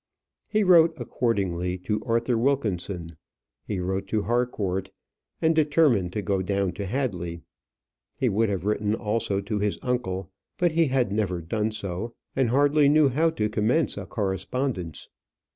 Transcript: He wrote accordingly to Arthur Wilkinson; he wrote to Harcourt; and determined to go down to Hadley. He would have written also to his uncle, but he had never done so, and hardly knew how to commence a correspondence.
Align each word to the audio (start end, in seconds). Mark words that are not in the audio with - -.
He 0.47 0.63
wrote 0.63 0.99
accordingly 0.99 1.77
to 1.83 2.03
Arthur 2.05 2.35
Wilkinson; 2.35 3.15
he 3.67 3.79
wrote 3.79 4.07
to 4.07 4.23
Harcourt; 4.23 4.89
and 5.43 5.55
determined 5.55 6.11
to 6.13 6.23
go 6.23 6.41
down 6.41 6.71
to 6.71 6.87
Hadley. 6.87 7.41
He 8.17 8.27
would 8.27 8.49
have 8.49 8.65
written 8.65 8.95
also 8.95 9.41
to 9.41 9.59
his 9.59 9.77
uncle, 9.83 10.31
but 10.57 10.71
he 10.71 10.87
had 10.87 11.11
never 11.11 11.39
done 11.39 11.69
so, 11.69 12.15
and 12.35 12.49
hardly 12.49 12.89
knew 12.89 13.09
how 13.09 13.29
to 13.29 13.47
commence 13.47 13.95
a 13.95 14.07
correspondence. 14.07 15.07